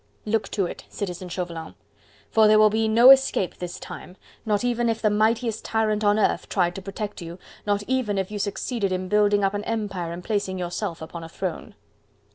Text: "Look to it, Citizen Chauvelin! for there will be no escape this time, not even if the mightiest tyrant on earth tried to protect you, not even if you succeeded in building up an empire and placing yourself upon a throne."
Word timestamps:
"Look 0.25 0.49
to 0.49 0.65
it, 0.65 0.83
Citizen 0.89 1.29
Chauvelin! 1.29 1.75
for 2.31 2.47
there 2.47 2.57
will 2.57 2.71
be 2.71 2.87
no 2.87 3.11
escape 3.11 3.57
this 3.57 3.79
time, 3.79 4.17
not 4.47 4.63
even 4.63 4.89
if 4.89 4.99
the 4.99 5.11
mightiest 5.11 5.63
tyrant 5.63 6.03
on 6.03 6.17
earth 6.17 6.49
tried 6.49 6.73
to 6.73 6.81
protect 6.81 7.21
you, 7.21 7.37
not 7.67 7.83
even 7.85 8.17
if 8.17 8.31
you 8.31 8.39
succeeded 8.39 8.91
in 8.91 9.09
building 9.09 9.43
up 9.43 9.53
an 9.53 9.63
empire 9.65 10.11
and 10.11 10.23
placing 10.23 10.57
yourself 10.57 11.03
upon 11.03 11.23
a 11.23 11.29
throne." 11.29 11.75